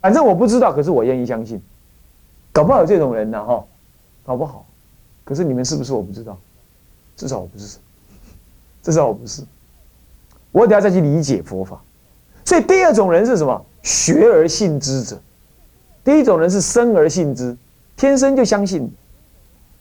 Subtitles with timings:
[0.00, 1.60] 反正我不知道，可是我愿意相信。
[2.52, 3.64] 搞不好有这种人呢，哈，
[4.24, 4.66] 搞不好。
[5.24, 6.36] 可是你们是不是我不知道？
[7.16, 7.78] 至少我不是，
[8.82, 9.42] 至少我不是。
[10.52, 11.80] 我等下再去理解佛法。
[12.44, 13.64] 所以第二种人是什么？
[13.82, 15.20] 学而信之者。
[16.02, 17.56] 第一种人是生而信之，
[17.96, 18.90] 天生就相信。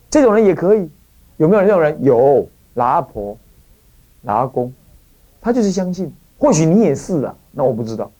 [0.09, 0.89] 这种人也可以。
[1.37, 1.97] 有没有这种人？
[2.03, 3.35] 有，拉婆、
[4.23, 4.71] 拉公，
[5.41, 6.13] 他就是相信。
[6.37, 8.11] 或许你也是啊，那我不知道。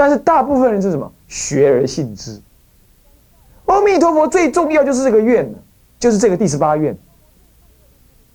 [0.00, 1.12] 但是大部分人是什么？
[1.28, 2.40] 学而信之。
[3.66, 5.54] 阿弥陀佛最重要就是这个愿
[5.98, 6.96] 就是这个第十八愿，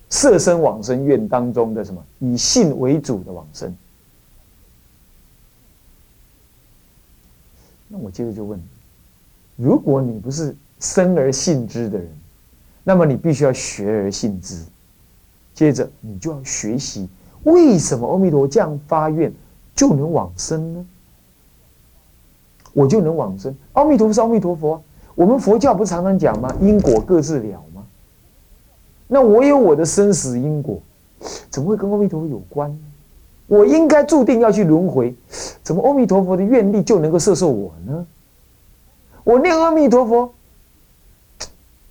[0.07, 2.05] 色身往生愿当中的什么？
[2.19, 3.75] 以信为主的往生。
[7.87, 8.61] 那我接着就问：
[9.55, 12.07] 如果你不是生而信之的人？
[12.83, 14.63] 那么你必须要学而信之，
[15.55, 17.09] 接着你就要学习
[17.41, 19.33] 为什么阿弥陀这样发愿
[19.73, 20.85] 就能往生呢？
[22.75, 23.55] 我就能往生。
[23.73, 24.83] 阿弥陀佛是阿弥陀佛，
[25.15, 26.53] 我们佛教不是常常讲吗？
[26.59, 27.83] 因果各自了吗？
[29.07, 30.79] 那我有我的生死因果，
[31.49, 32.77] 怎么会跟阿弥陀佛有关呢？
[33.47, 35.15] 我应该注定要去轮回，
[35.63, 38.05] 怎么阿弥陀佛的愿力就能够摄受我呢？
[39.23, 40.31] 我念阿弥陀佛。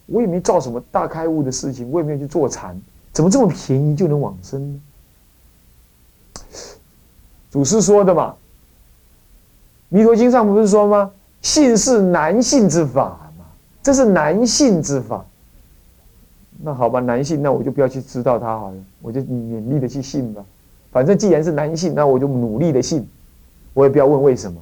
[0.07, 2.79] 我也没造什么大开悟的事情，我也没有去坐禅，
[3.11, 4.81] 怎么这么便宜就能往生呢？
[7.51, 8.33] 祖师说的嘛，
[9.89, 11.11] 《弥陀经》上不是说吗？
[11.43, 13.45] 信是难信之法嘛，
[13.83, 15.25] 这是难信之法。
[16.63, 20.43] 那好吧，难信，那我就不要去知道它好了，我就勉力的去信吧。
[20.91, 23.07] 反正既然是难信，那我就努力的信，
[23.75, 24.59] 我也不要问为什么。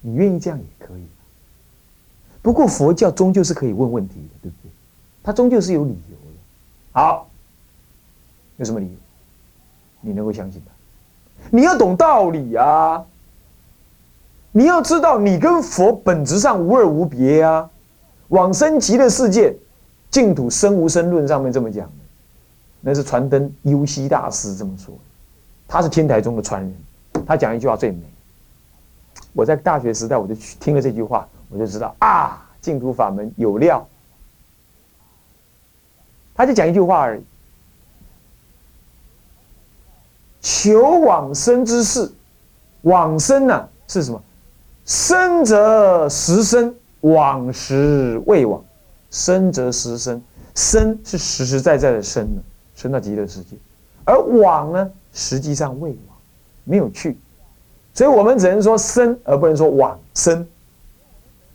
[0.00, 1.02] 你愿意这样也可以。
[2.42, 4.70] 不过佛教终究是可以问问题的，对不对？
[5.22, 6.36] 它终究是有理由的。
[6.92, 7.28] 好，
[8.58, 8.92] 有什么理由？
[10.00, 10.72] 你能够相信他？
[11.50, 13.04] 你要懂道理啊！
[14.52, 17.68] 你要知道，你跟佛本质上无二无别啊！
[18.28, 19.54] 往生极乐世界，
[20.10, 21.92] 净土生无生论上面这么讲的，
[22.80, 24.94] 那是传灯优西大师这么说。
[25.66, 26.76] 他是天台宗的传人，
[27.26, 28.02] 他讲一句话最美。
[29.32, 31.26] 我在大学时代我就听了这句话。
[31.48, 33.86] 我就知道啊，净土法门有料。
[36.34, 37.24] 他就讲一句话而已：
[40.40, 42.10] 求往生之事，
[42.82, 44.22] 往生呢是什么？
[44.94, 48.62] 生则实生，往时未往。
[49.10, 50.22] 生则实生，
[50.54, 52.42] 生是实实在在的生了，
[52.74, 53.56] 生到极乐世界；
[54.04, 56.16] 而往呢，实际上未往，
[56.64, 57.16] 没有去。
[57.94, 60.46] 所以我们只能说生，而不能说往生。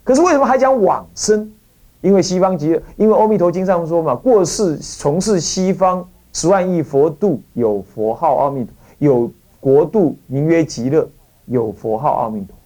[0.03, 1.53] 可是为什么还讲往生？
[2.01, 11.07] 因为西方极乐，因为《阿弥陀经》上说嘛，过世从事西方十万亿佛度，有佛号阿弥陀，有国度名曰极乐，
[11.45, 12.56] 有佛号阿弥陀。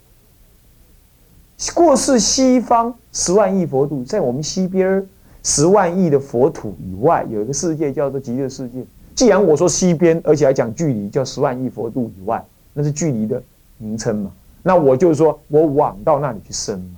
[1.76, 5.06] 过世西方十万亿佛度，在我们西边
[5.44, 8.84] 十万亿的佛土以外，有一个世界叫做极乐世界。
[9.14, 13.42] 既然我说西边，而且还讲距离，叫十万亿佛度以外，那是距离的
[13.78, 14.32] 名称嘛？
[14.64, 16.96] 那我就是说我往到那里去生嘛。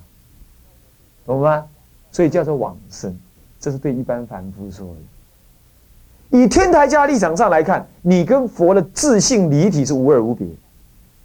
[1.26, 1.64] 懂吗？
[2.12, 3.14] 所以叫做往生，
[3.58, 6.38] 这是对一般凡夫说的。
[6.38, 10.46] 以天台家立场上来看，你跟佛的自性离体是无二无别，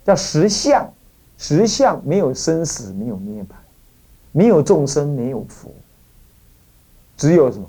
[0.03, 0.85] 叫实相。
[1.39, 3.47] 实相没有生死，没有涅槃，
[4.31, 5.71] 没有众生，没有佛，
[7.17, 7.67] 只有什么？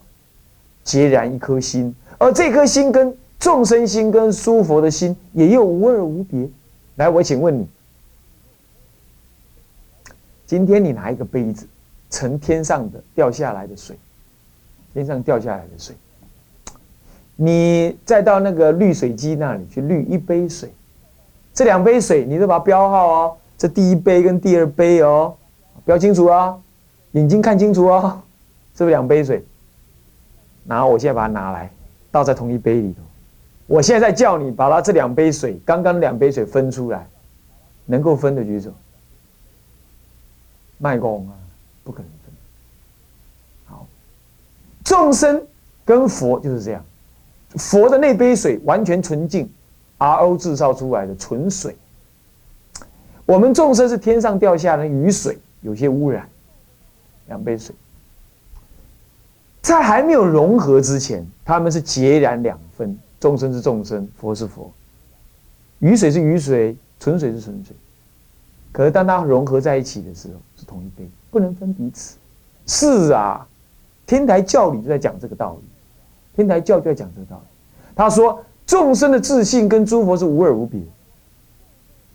[0.84, 1.94] 孑然一颗心。
[2.18, 6.46] 而这颗心跟众生心、跟诸佛的心也又无二无别。
[6.96, 7.66] 来，我请问你，
[10.44, 11.66] 今天你拿一个杯子。
[12.12, 13.96] 盛天上的掉下来的水，
[14.92, 15.94] 天上掉下来的水，
[17.36, 20.74] 你再到那个滤水机那里去滤一杯水，
[21.54, 25.36] 这两杯水你都把它标号哦，这第一杯跟第二杯哦，
[25.84, 26.58] 标清楚啊，
[27.12, 28.18] 眼睛看清楚哦，
[28.74, 29.44] 是不是两杯水？
[30.66, 31.70] 然后我现在把它拿来
[32.10, 33.02] 倒在同一杯里头，
[33.66, 37.06] 我现在在叫你把它这两杯水，刚刚两杯水分出来，
[37.84, 38.72] 能够分的举手，
[40.78, 41.34] 卖公啊。
[41.82, 42.32] 不可能分。
[43.66, 43.86] 好，
[44.84, 45.42] 众生
[45.84, 46.82] 跟佛就是这样，
[47.56, 49.50] 佛的那杯水完全纯净
[49.98, 51.76] ，RO 制造出来的纯水。
[53.30, 56.28] 我们众生是天上掉下的雨水，有些污染。
[57.28, 57.72] 两杯水，
[59.62, 62.98] 在还没有融合之前，他们是截然两分。
[63.20, 64.68] 众生是众生，佛是佛。
[65.78, 67.76] 雨水是雨水，纯水是纯水。
[68.72, 71.08] 可是当它融合在一起的时候，是同一杯。
[71.30, 72.16] 不能分彼此，
[72.66, 73.46] 是啊，
[74.08, 75.68] 天台教理就在讲这个道理，
[76.34, 77.46] 天台教就在讲这个道理。
[77.94, 80.80] 他说，众生的自信跟诸佛是无二无别，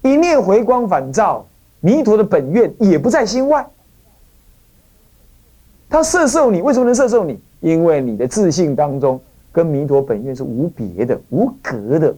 [0.05, 1.43] 一念回光返照，
[1.79, 3.67] 弥陀的本愿也不在心外。
[5.89, 7.39] 他摄受你，为什么能摄受你？
[7.59, 9.19] 因为你的自信当中
[9.51, 12.15] 跟弥陀本愿是无别的、无隔的。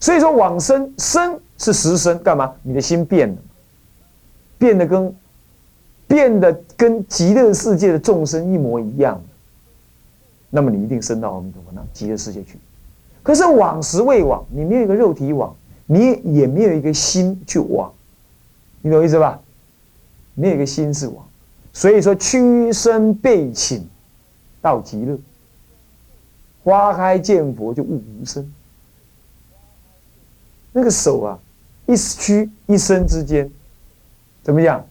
[0.00, 2.52] 所以说往生生是实生，干嘛？
[2.62, 3.36] 你的心变了，
[4.58, 5.16] 变得跟
[6.08, 9.22] 变得跟极乐世界的众生一模一样。
[10.50, 12.58] 那么你一定升到阿弥陀佛那极乐世界去。
[13.22, 15.54] 可是往时未往，你没有一个肉体往，
[15.92, 17.92] 你也没有一个心去往，
[18.80, 19.38] 你懂意思吧？
[20.34, 21.28] 没有一个心是往，
[21.74, 23.86] 所以说屈身背请
[24.62, 25.18] 到极乐，
[26.64, 28.50] 花开见佛就悟无生。
[30.72, 31.38] 那个手啊，
[31.84, 33.50] 一屈一伸之间，
[34.42, 34.82] 怎么样？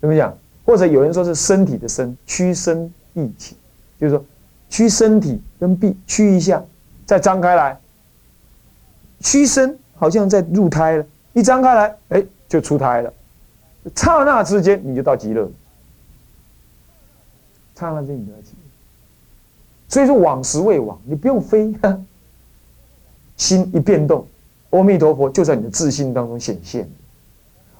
[0.00, 0.36] 怎么样？
[0.64, 3.54] 或者有人说是身体的身，屈伸一起，
[4.00, 4.24] 就是说
[4.68, 6.64] 屈身体跟臂屈一下，
[7.04, 7.78] 再张开来，
[9.20, 13.12] 屈伸好像在入胎了，一张开来，哎，就出胎了。
[13.94, 15.50] 刹那之间你就到极乐，
[17.74, 18.58] 刹那之间你就到极乐。
[19.88, 21.74] 所以说往时未往，你不用飞，
[23.36, 24.26] 心一变动。
[24.70, 26.88] 阿弥陀佛就在你的自信当中显现。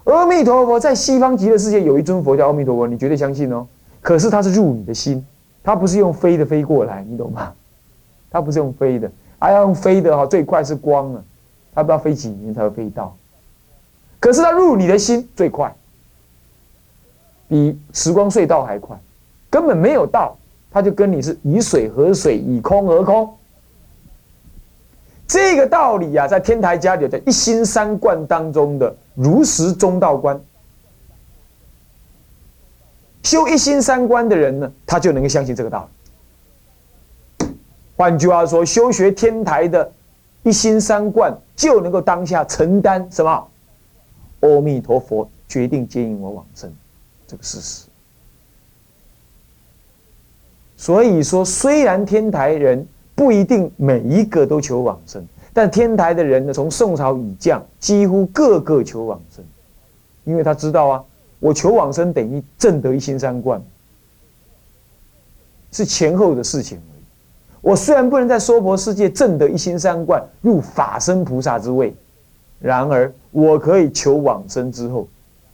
[0.05, 3.67] 阿弥陀佛在西方极乐世界有一尊佛叫阿弥陀佛，你绝对相信哦。
[4.01, 5.25] 可是他是入你的心，
[5.63, 7.53] 他不是用飞的飞过来，你懂吗？
[8.29, 11.21] 他不是用飞的，还要用飞的哈，最快是光啊，
[11.77, 13.15] 他不知道飞几年才会飞到。
[14.19, 15.71] 可是他入你的心最快，
[17.47, 18.99] 比时光隧道还快，
[19.47, 20.35] 根本没有到，
[20.71, 23.31] 他就跟你是以水合水，以空而空。
[25.27, 30.41] 这个道理呀，在天台家里的一心三观当中的如实中道观，
[33.21, 35.87] 修一心三观的人呢，他就能够相信这个道
[37.39, 37.47] 理。
[37.95, 39.91] 换句话说，修学天台的
[40.47, 43.47] 一心三观，就能够当下承担什么？
[44.41, 46.71] 阿弥陀佛决定接引我往生
[47.27, 47.85] 这个事实。
[50.75, 52.87] 所以说，虽然天台人。
[53.17, 59.43] 不一定每一个都求往生，但天台的人呢，从宋朝以降，几乎个个求往生，
[60.23, 61.03] 因为他知道啊，
[61.39, 63.59] 我求往生等于正得一心三观，
[65.71, 66.79] 是前后的事情。
[67.67, 71.93] 我虽然不能在娑婆世界正得一心三观，入法身菩萨之位，
[72.61, 75.05] 然而我可以求往生之后，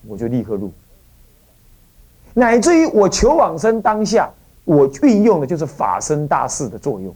[0.07, 0.71] 我就立刻入，
[2.35, 4.29] 乃至于我求往生当下，
[4.63, 7.11] 我运用的就是法身大士的作用。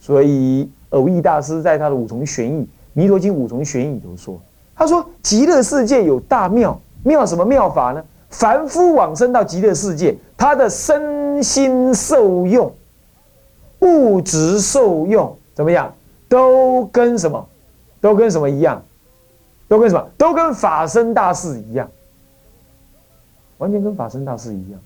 [0.00, 2.64] 所以，偶益大师在他的五重玄义
[2.94, 4.40] 《弥陀经》五重玄义都说
[4.74, 8.04] ：“他说极乐世界有大妙，妙什么妙法呢？
[8.30, 12.72] 凡夫往生到极乐世界，他的身心受用、
[13.86, 15.94] 物质受用怎么样？
[16.28, 17.48] 都跟什么？
[18.00, 18.82] 都跟什么一样？
[19.68, 20.08] 都跟什么？
[20.18, 21.88] 都跟法身大士一样，
[23.58, 24.80] 完全跟法身大士一样。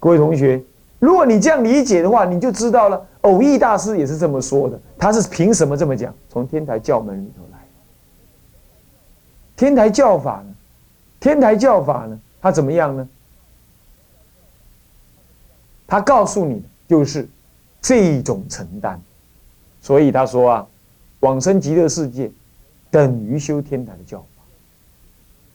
[0.00, 0.62] 各位同学。”
[1.00, 3.06] 如果你这样理解的话，你就知道了。
[3.20, 6.12] 偶益大师也是这么说的，他是凭什么这么讲？
[6.28, 7.58] 从天台教门里头来。
[9.54, 10.54] 天台教法呢？
[11.20, 12.18] 天台教法呢？
[12.42, 13.08] 他怎么样呢？
[15.86, 17.28] 他告诉你，就是
[17.80, 19.00] 这种承担。
[19.80, 20.66] 所以他说啊，
[21.20, 22.30] 往生极乐世界，
[22.90, 24.26] 等于修天台的教法。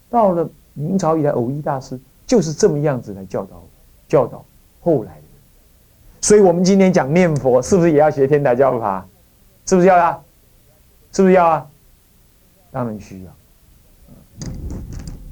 [0.09, 3.63] 到了明朝以来，偶益大师就是这么样子来教导，
[4.07, 4.43] 教导
[4.81, 5.23] 后来人。
[6.21, 9.05] 所以，我们今天讲念佛，是不是也要学天台教法？
[9.65, 10.23] 是不是要啊？
[11.11, 11.69] 是不是要啊？
[12.71, 13.31] 当然需要。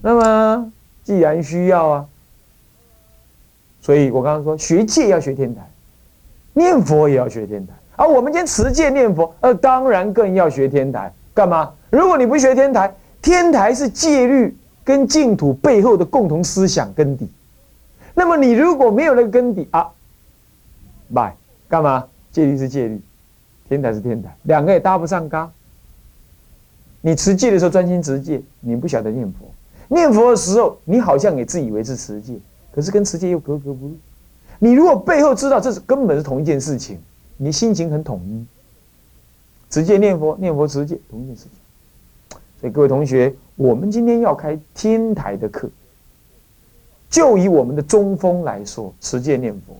[0.01, 0.71] 那么，
[1.03, 2.09] 既然需要啊，
[3.81, 5.70] 所以我刚刚说学戒要学天台，
[6.53, 7.73] 念佛也要学天台。
[7.95, 11.13] 而我们今天持戒念佛，呃，当然更要学天台。
[11.33, 11.71] 干嘛？
[11.89, 17.29] 如果你不学天台，天台是戒律跟净土背后的共同思想根底。
[18.13, 19.89] 那么，你如果没有那个根底啊？
[21.13, 21.35] 拜
[21.69, 22.05] 干嘛？
[22.31, 23.01] 戒律是戒律，
[23.69, 25.49] 天台是天台，两个也搭不上嘎。
[27.01, 29.45] 你持戒的时候专心持戒，你不晓得念佛；
[29.87, 32.37] 念佛的时候，你好像也自以为是持戒，
[32.73, 33.97] 可是跟持戒又格格不入。
[34.63, 37.01] 你如果背后知道这是根本是同一件事情，
[37.35, 38.45] 你心情很统一。
[39.71, 42.39] 持戒念佛，念佛持戒，同一件事情。
[42.59, 45.67] 所以各位同学，我们今天要开天台的课，
[47.09, 49.75] 就以我们的中锋来说，持戒念佛。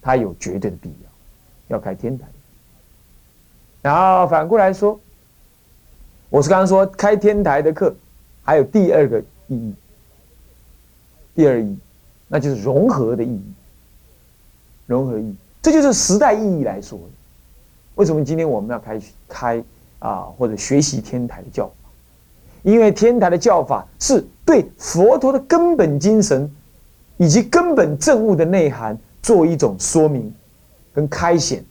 [0.00, 2.26] 它有绝对的必要，要开天台。
[3.82, 4.98] 然后反过来说，
[6.30, 7.94] 我是刚刚说开天台的课，
[8.42, 9.74] 还有第二个意义，
[11.34, 11.78] 第二意义，
[12.28, 13.44] 那就是融合的意义。
[14.92, 17.04] 融合意义，这就是时代意义来说的。
[17.94, 19.64] 为什么今天我们要开开
[19.98, 21.90] 啊，或者学习天台的教法？
[22.62, 26.48] 因为天台的教法是对佛陀的根本精神
[27.16, 30.32] 以及根本正悟的内涵做一种说明
[30.94, 31.64] 跟开显，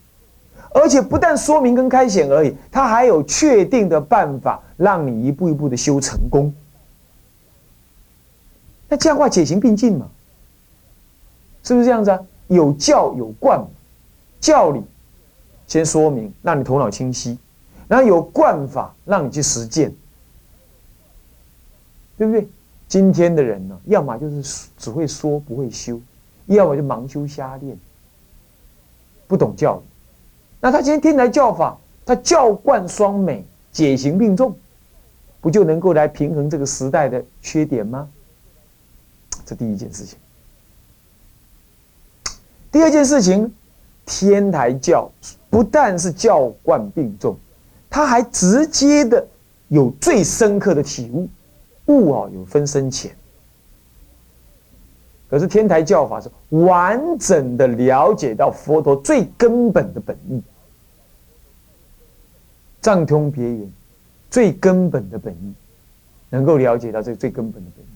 [0.74, 6.54] 而且不但说明跟开显而已，它还有确定的办法让你一步一步的修成功。
[8.90, 10.10] 那这样话解行并进嘛？
[11.64, 12.20] 是不是这样子啊？
[12.52, 13.66] 有教有贯，
[14.42, 14.82] 教理
[15.68, 17.38] 先说明，让你头脑清晰，
[17.88, 19.94] 然后有贯法让你去实践，
[22.18, 22.46] 对不对？
[22.90, 25.98] 今天的人呢，要么就是只会说不会修，
[26.48, 27.78] 要么就盲修瞎练，
[29.28, 29.84] 不懂教理。
[30.60, 34.54] 那他今天天台教法，他教贯双美，解行并重，
[35.40, 38.10] 不就能够来平衡这个时代的缺点吗？
[39.46, 40.20] 这第一件事情。
[42.72, 43.54] 第二件事情，
[44.06, 45.12] 天台教
[45.50, 47.38] 不但是教贯并重，
[47.90, 49.28] 他还直接的
[49.68, 51.28] 有最深刻的体悟，
[51.88, 53.12] 悟啊有分深浅。
[55.30, 60.42] 可是天台教法是完整的了解到佛陀最根本的本意，
[62.82, 63.70] 藏通别圆，
[64.30, 65.54] 最根本的本意，
[66.30, 67.90] 能够了解到这个最根本的本意。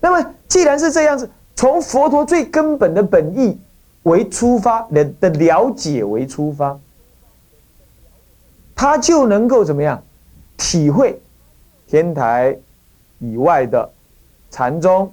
[0.00, 3.56] 那么既然是这样子，从佛陀最根本的本意。
[4.04, 6.78] 为出发的的了解为出发，
[8.74, 10.02] 他就能够怎么样
[10.56, 11.20] 体会
[11.86, 12.56] 天台
[13.18, 13.90] 以外的
[14.50, 15.12] 禅宗、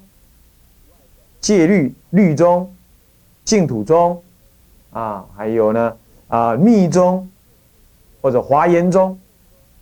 [1.40, 2.74] 戒律律宗、
[3.44, 4.22] 净土宗
[4.90, 5.96] 啊，还有呢
[6.28, 7.28] 啊密宗
[8.22, 9.18] 或者华严宗，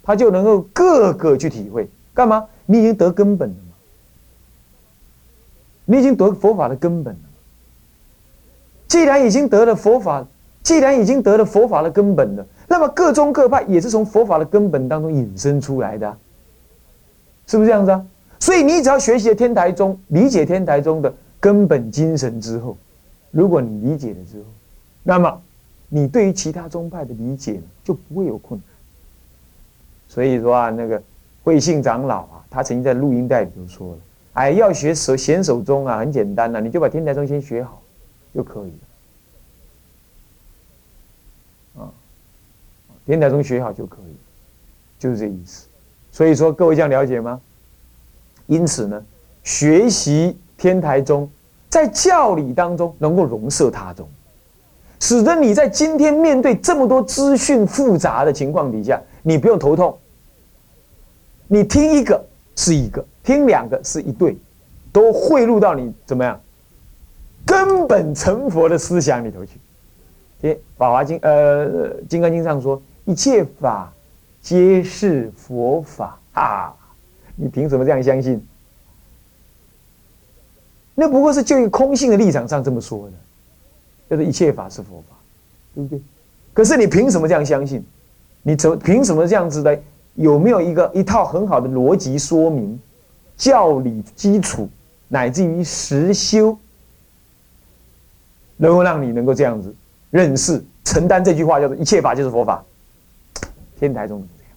[0.03, 1.89] 他就能够各个去体会。
[2.13, 2.47] 干嘛？
[2.65, 3.75] 你已经得根本了嘛？
[5.85, 7.21] 你已经得佛法的根本了。
[8.89, 10.27] 既然已经得了佛法，
[10.63, 16.17] 既然已经得了佛法的根本了，那么各宗各派也是从佛法的根本当中引申出来的，
[17.47, 18.05] 是不是这样子啊？
[18.39, 22.77] 所以你只要学习了天台宗，理解天台宗的根本精神之后，
[23.31, 24.45] 如果你理解了之后，
[25.03, 25.41] 那么
[25.89, 28.67] 你对于其他宗派的理解，就不会有困难。
[30.09, 31.03] 所以说啊，那个
[31.43, 33.99] 慧信长老啊，他曾经在录音带里头说了
[34.35, 37.81] ：“哎，要学守显守宗啊，很简单呐，你就把天台宗先学好。”
[38.37, 38.73] 就可以
[41.75, 41.89] 了，啊，
[43.07, 44.17] 天台宗学好就可以，
[44.99, 45.67] 就是这意思。
[46.13, 47.41] 所以说，各位这样了解吗？
[48.45, 49.03] 因此呢，
[49.43, 51.31] 学习天台宗，
[51.71, 54.07] 在教理当中能够融摄他中，
[55.01, 59.99] 使得你在今天面对这么多资讯复杂的情况底下，你不用头痛。
[61.49, 62.23] 你听一个
[62.55, 64.37] 是一个，听两个是一对，
[64.93, 66.39] 都汇入到你怎么样？
[67.47, 69.59] 根本成佛的思想里头去，
[70.77, 73.91] 《《法华经》呃，《金刚经》上说，一切法
[74.43, 76.75] 皆是佛法啊！
[77.37, 78.45] 你凭什么这样相信？
[80.95, 83.13] 那不过是就一个空性的立场上这么说的，
[84.11, 85.17] 就是一切法是佛法，
[85.75, 86.01] 对不对？
[86.53, 87.85] 可是你凭什么这样相信？
[88.43, 89.79] 你怎凭什么这样子的？
[90.15, 92.81] 有没有一个一套很好的逻辑说明、
[93.37, 94.67] 教理基础，
[95.09, 96.59] 乃至于实修？
[98.57, 99.75] 能够让你能够这样子
[100.11, 102.65] 认识、承担这句话，叫做“一切法就是佛法”。
[103.79, 104.57] 天台宗怎么样？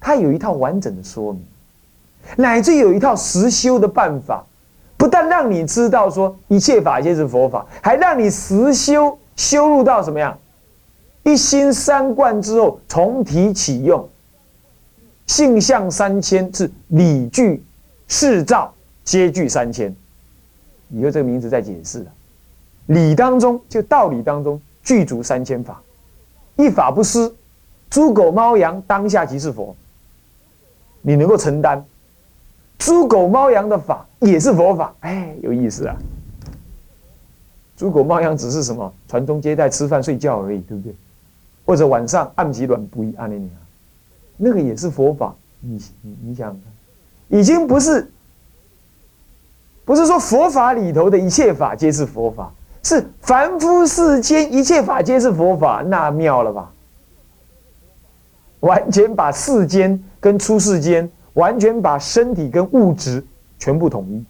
[0.00, 1.42] 他有一套完整的说明，
[2.36, 4.44] 乃至有一套实修的办法，
[4.96, 10.38] 不但让你知道说一切法皆是佛法，还让你实修修入到什么样？
[11.22, 14.08] 一心三观之后，重提启用，
[15.26, 17.64] 性相三千是理具
[18.06, 19.92] 事照皆具三千。
[20.90, 22.06] 以后这个名字再解释。
[22.86, 25.82] 理当中，就道理当中具足三千法，
[26.56, 27.32] 一法不失，
[27.90, 29.74] 猪狗猫羊当下即是佛。
[31.02, 31.84] 你能够承担，
[32.78, 35.96] 猪狗猫羊的法也是佛法，哎，有意思啊！
[37.76, 40.94] 猪狗猫羊只是什么传宗接代、吃饭睡觉而已，对不对？
[41.64, 43.60] 或者晚上暗极卵不一安尼尼啊，
[44.36, 45.34] 那个也是佛法。
[45.60, 48.10] 你你你想想看，已经不是
[49.84, 52.52] 不是说佛法里头的一切法皆是佛法。
[52.86, 56.72] 是凡夫世间一切法皆是佛法，那妙了吧？
[58.60, 63.26] 完全把世间跟出世间，完全把身体跟物质
[63.58, 64.24] 全部统一，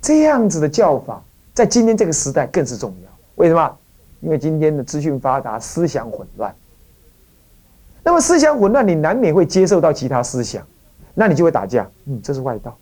[0.00, 1.20] 这样子的教法，
[1.52, 3.10] 在今天这个时代更是重要。
[3.34, 3.76] 为什么？
[4.20, 6.54] 因为今天的资讯发达，思想混乱。
[8.04, 10.64] 那么思想混乱，你难免会接受到其他思想，
[11.14, 11.90] 那你就会打架。
[12.04, 12.78] 嗯，这是外道。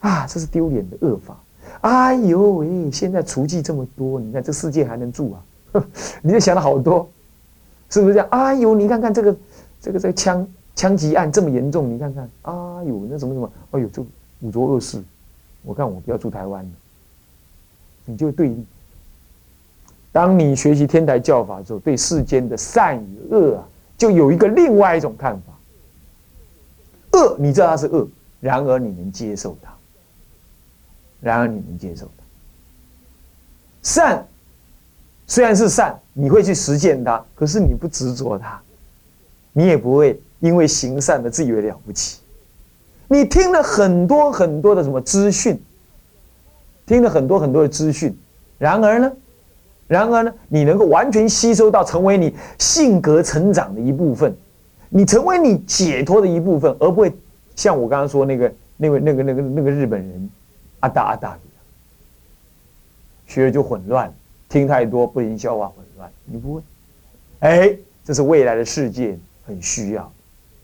[0.00, 1.36] 啊，这是丢脸的恶法！
[1.80, 5.44] 哎呦喂，现在厨具这么多，你看这世界还能住啊？
[6.22, 7.08] 你就想了好多，
[7.90, 8.28] 是不是这样？
[8.30, 9.36] 哎呦，你看看这个
[9.80, 12.52] 这个这个枪枪击案这么严重，你看看，哎
[12.84, 14.02] 呦，那什么什么，哎呦，这
[14.40, 15.02] 五浊恶世，
[15.62, 16.70] 我看我不要住台湾了，
[18.06, 18.64] 你就对立。
[20.10, 25.52] 当你学习天台教法之后，对世间的善与恶啊，就有一个另外一种看法。
[27.18, 28.08] 恶，你知道它是恶，
[28.40, 29.70] 然而你能接受它，
[31.20, 32.24] 然而你能接受它。
[33.82, 34.26] 善
[35.26, 38.60] 虽然是善，你会去实践它，可是你不执着它，
[39.52, 42.20] 你也不会因为行善的自以为了不起。
[43.08, 45.58] 你听了很多很多的什么资讯，
[46.86, 48.16] 听了很多很多的资讯，
[48.58, 49.12] 然而呢？
[49.86, 54.36] 然而呢，你能够完全吸收到，成为你性格成长的一部分，
[54.90, 57.10] 你成为你解脱的一部分，而不会
[57.56, 60.30] 像我刚刚说那个那位那个那个那个日本人
[60.80, 61.64] 阿达阿达一样，
[63.26, 64.12] 学了就混乱，
[64.48, 66.62] 听太多不能消化混乱，你不会。
[67.40, 70.12] 哎，这是未来的世界很需要。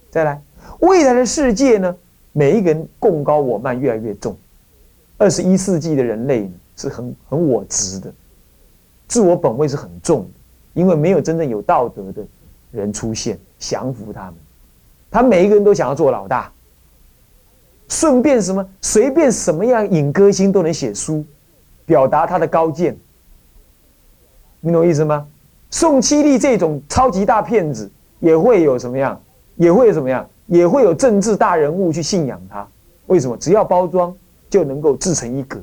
[0.09, 0.41] 再来，
[0.79, 1.95] 未来的世界呢，
[2.31, 4.35] 每一个人共高我慢越来越重，
[5.17, 8.13] 二十一世纪的人类呢是很很我执的。
[9.07, 10.29] 自我本位是很重的，
[10.73, 12.25] 因为没有真正有道德的
[12.71, 14.35] 人出现降服他们，
[15.11, 16.51] 他每一个人都想要做老大，
[17.87, 21.23] 顺便什么随便什么样影歌星都能写书，
[21.85, 22.97] 表达他的高见，
[24.59, 25.27] 你懂意思吗？
[25.71, 27.89] 宋七力这种超级大骗子
[28.19, 29.21] 也会有什么样？
[29.55, 30.27] 也会有什么样？
[30.47, 32.67] 也会有政治大人物去信仰他？
[33.07, 33.37] 为什么？
[33.37, 34.13] 只要包装
[34.49, 35.59] 就能够自成一格。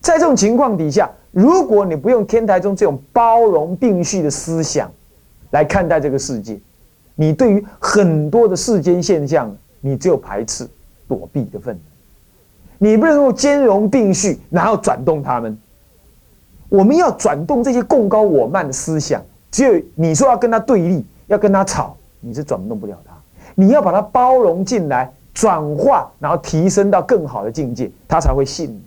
[0.00, 1.10] 在这种情况底下。
[1.32, 4.90] 如果你不用天台中这种包容并蓄的思想
[5.50, 6.58] 来看待这个世界，
[7.14, 10.66] 你对于很多的世间现象，你只有排斥、
[11.08, 11.78] 躲避的份。
[12.78, 15.56] 你不能够兼容并蓄，然后转动他们。
[16.68, 23.14] 我们要转动这些共高我慢的思想，只有你说要跟他对立，要跟他吵，你是转动不了他。
[23.54, 28.82] 你要把它包容进来，转化，然后提升到更好的境界，他才会信你。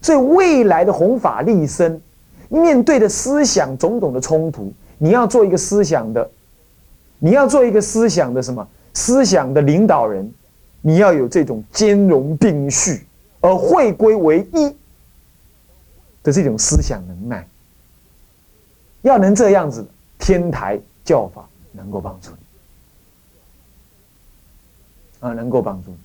[0.00, 2.00] 所以未来的弘法立身，
[2.48, 6.30] 面对的思想种种的冲突，你要做一个思想的，
[7.18, 8.66] 你要做一个思想的什么？
[8.94, 10.32] 思想的领导人，
[10.86, 13.06] 你要有这种兼容并蓄
[13.40, 14.68] 而汇归为一
[16.22, 17.48] 的这种思想能耐。
[19.00, 19.86] 要能这样子，
[20.18, 22.36] 天台教法能够帮助你
[25.26, 25.96] 啊，能够帮助你。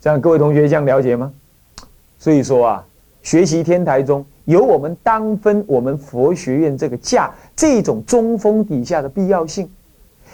[0.00, 1.32] 这样各位同学这样了解吗？
[2.18, 2.84] 所以说啊。
[3.22, 9.68] 学习天台中有我们当分我们佛学院这个架这种中锋底下的必要性，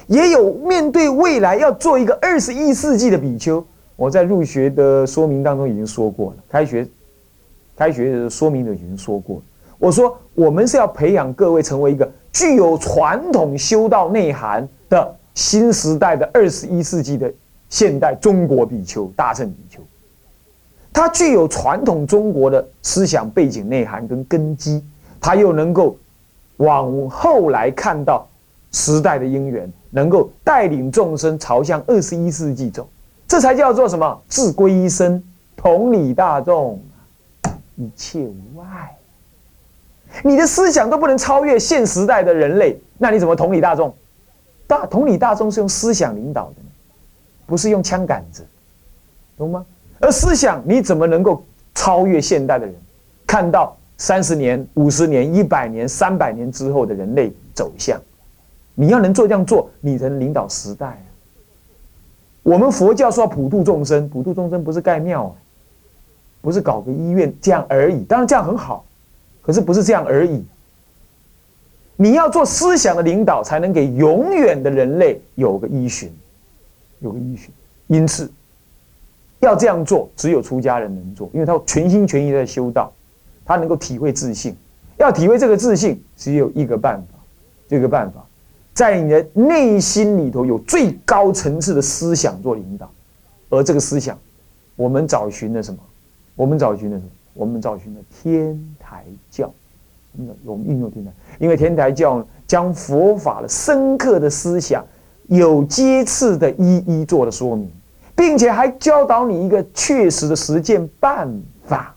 [0.07, 3.65] 也有面对未来要做一个二十一世纪的比丘。
[3.97, 6.87] 我在入学的说明当中已经说过了，开学
[7.77, 9.43] 开学的说明都已经说过了。
[9.79, 17.33] 我说我们是要培养各位成为一个具有传统修道内涵的新时代的二十一世纪的
[17.69, 19.81] 现代中国比丘大乘比丘。
[20.93, 24.85] 它具有传统中国的思想背景内涵跟根基，
[25.21, 25.97] 它又能够
[26.59, 28.29] 往后来看到
[28.73, 32.89] 时代的因缘，能够带领众生朝向二十一世纪走，
[33.29, 34.23] 这才叫做什么？
[34.29, 35.23] 自归一生，
[35.57, 36.83] 同理大众，
[37.77, 38.97] 一切无碍。
[40.23, 43.95] 你的思想都不能超越现时代的人类，那你怎么同理大众？
[44.67, 46.57] 大同理大众是用思想领导的，
[47.47, 48.47] 不是用枪杆子，
[49.37, 49.65] 懂吗？
[50.01, 52.75] 而思想你怎么能够超越现代的人，
[53.27, 58.01] 看到三十年、五十年、一百年、三百年之后的人类走向？
[58.83, 61.07] 你要能做这样做，你才能领导时代啊！
[62.43, 65.33] 我们佛教说要普度众生，普度众生不是盖庙，
[66.41, 68.03] 不是搞个医院这样而已。
[68.03, 68.85] 当然这样很好，
[69.41, 70.45] 可是不是这样而已。
[71.95, 76.13] 你要做思想的领导，才能给永远的人类有个依循，
[76.99, 77.53] 有个依循。
[77.87, 78.29] 因此。
[79.39, 82.93] 要这样做，只有出家人能做，因为他全心全意在修道，
[83.45, 84.57] 他能够体会自信。
[84.99, 87.19] 要体会这个自信，只有一个办法，
[87.69, 88.25] 这个办法，
[88.75, 92.91] 在你的内心里头有最高层次的思想做引导，
[93.51, 94.19] 而这个思想，
[94.77, 95.79] 我们找寻的什么？
[96.35, 97.11] 我们找寻的什么？
[97.35, 99.53] 我们找寻的天台教。
[100.45, 104.85] 我们运用天台，因为天台教将佛法的深刻的思想，
[105.29, 107.71] 有阶次的一一做了说明。
[108.15, 111.29] 并且还教导你一个确实的实践办
[111.65, 111.95] 法。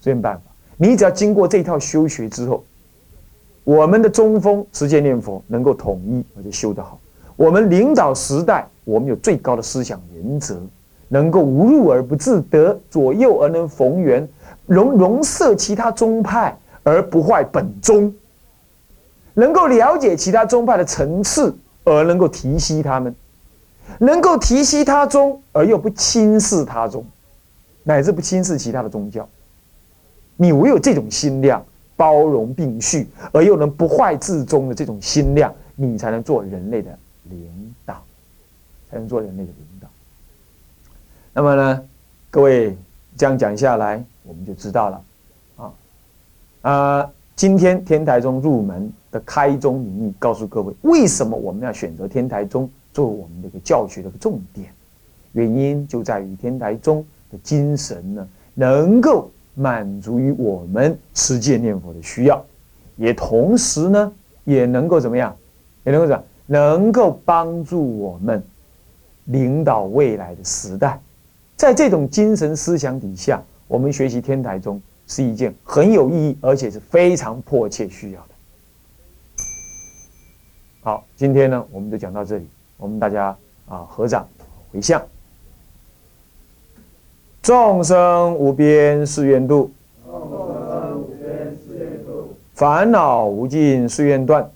[0.00, 0.42] 实践办法，
[0.78, 2.64] 你只要经过这套修学之后，
[3.64, 7.00] 我们的中锋持戒念佛能够统一而且修得好。
[7.34, 10.60] 我们领导时代，我们有最高的思想原则，
[11.08, 14.28] 能够无入而不自得，左右而能逢源，
[14.66, 18.14] 容容摄其他宗派而不坏本宗。
[19.32, 23.12] 能够了解其他宗派的层次，而能够提携他们，
[23.98, 27.04] 能够提携他宗，而又不轻视他宗，
[27.82, 29.28] 乃至不轻视其他的宗教。
[30.36, 31.64] 你唯有这种心量，
[31.96, 36.98] 包容并蓄，而又能不坏自中的这种心量，你才能做人类的
[37.30, 38.02] 领导，
[38.90, 39.88] 才能做人类的领导。
[41.32, 41.84] 那么呢，
[42.30, 42.76] 各位
[43.16, 45.04] 这样讲下来，我们就知道了，
[45.56, 45.72] 啊，
[46.62, 54.68] 啊，今天天台宗入门的开宗明义，告诉各位为什么我们要选择天台宗作为我们的一个教学的重点，
[55.32, 59.30] 原因就在于天台宗的精神呢，能够。
[59.54, 62.44] 满足于我们持戒念佛的需要，
[62.96, 64.12] 也同时呢，
[64.44, 65.36] 也能够怎么样？
[65.84, 66.22] 也能够怎？
[66.46, 68.42] 能够帮助我们
[69.24, 71.00] 领导未来的时代。
[71.56, 78.28] 在这种精神思想底下，我们学习天台宗是一件很有意义，而且是非常迫切需要的。
[80.82, 82.46] 好，今天呢，我们就讲到这里。
[82.76, 83.34] 我们大家
[83.66, 84.28] 啊，合掌
[84.70, 85.00] 回向。
[87.44, 89.70] 众生无边誓愿度，
[92.54, 94.50] 烦恼无尽誓愿断，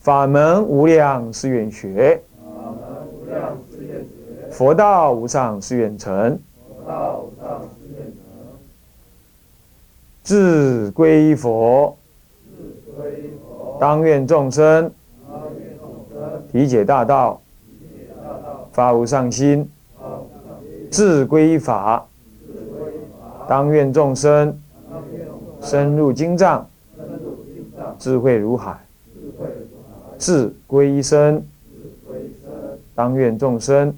[0.00, 2.20] 法门无量誓愿学，
[4.50, 6.38] 佛道无上誓愿成，
[10.22, 11.96] 自归佛，
[13.80, 14.92] 当愿众生。
[16.52, 17.40] 理解大道，
[18.72, 19.66] 发无上心。
[20.90, 22.06] 自归法，
[23.46, 24.58] 当愿众生
[25.60, 26.66] 深入经藏，
[27.98, 28.74] 智慧如海；
[30.16, 31.44] 自归身，
[32.94, 33.94] 当愿众生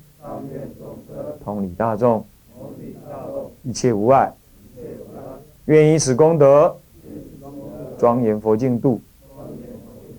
[1.45, 2.25] 同理大众，
[3.63, 4.33] 一切无碍。
[5.67, 6.77] 愿以此功德，
[7.99, 9.01] 庄严佛净土，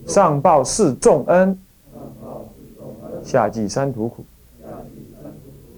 [0.06, 1.58] 上报四重恩，
[3.24, 4.24] 下济三途苦。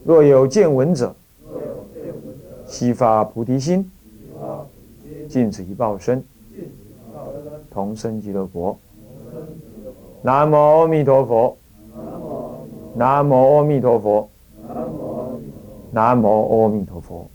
[0.05, 1.15] 若有见闻者，
[2.65, 3.89] 悉发菩提心，
[5.29, 6.23] 尽此一报身，
[7.71, 8.77] 同生极乐国。
[10.21, 11.57] 南无阿弥陀佛。
[12.95, 14.29] 南无阿弥陀佛。
[15.91, 17.29] 南无阿弥陀佛。